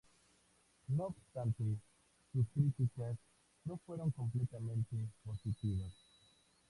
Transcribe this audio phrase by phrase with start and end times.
[0.87, 1.63] No obstante,
[2.33, 3.15] sus críticas
[3.65, 5.93] no fueron completamente positivas.